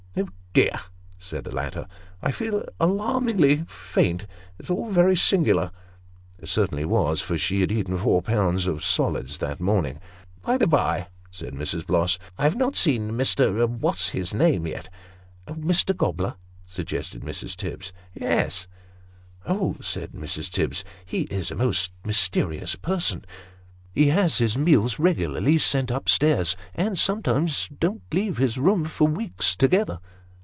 "Oh 0.53 0.53
dear!" 0.53 0.77
said 1.31 1.45
the 1.45 1.55
latter," 1.55 1.87
I 2.21 2.31
feel 2.33 2.65
alarmingly 2.77 3.63
faint; 3.69 4.27
it's 4.59 4.67
very 4.69 5.15
singular." 5.15 5.71
(It 6.39 6.49
certainly 6.49 6.83
was, 6.83 7.21
for 7.21 7.37
she 7.37 7.61
had 7.61 7.71
eaten 7.71 7.97
four 7.97 8.21
pounds 8.21 8.67
of 8.67 8.83
solids 8.83 9.37
that 9.37 9.61
morning.)" 9.61 10.01
By 10.45 10.57
the 10.57 10.67
bye," 10.67 11.07
said 11.29 11.53
Mrs. 11.53 11.87
Bloss," 11.87 12.19
I 12.37 12.43
have 12.43 12.57
not 12.57 12.75
seen 12.75 13.11
Mr. 13.11 13.65
What's 13.65 14.09
his 14.09 14.33
name 14.33 14.67
yet."" 14.67 14.89
Mr. 15.47 15.95
Gobler?" 15.95 16.35
suggested 16.65 17.21
Mrs. 17.21 17.55
Tibbs. 17.55 17.93
"Yes."" 18.13 18.67
Oh!" 19.45 19.77
said 19.79 20.11
Mrs. 20.11 20.51
Tibbs," 20.51 20.83
he 21.05 21.21
is 21.21 21.49
a 21.49 21.55
most 21.55 21.93
mysterious 22.03 22.75
person. 22.75 23.23
He 23.93 24.07
has 24.07 24.39
his 24.39 24.57
meals 24.57 24.99
regularly 24.99 25.57
sent 25.59 25.89
up 25.91 26.09
stairs, 26.09 26.57
and 26.75 26.99
sometimes 26.99 27.69
don't 27.79 28.03
leave 28.13 28.35
his 28.37 28.57
room 28.57 28.83
for 28.83 29.07
weeks 29.07 29.55
together." 29.55 30.01